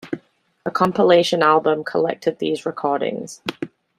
A 0.65 0.71
compilation 0.71 1.43
album 1.43 1.83
collected 1.83 2.39
these 2.39 2.65
recordings. 2.65 3.39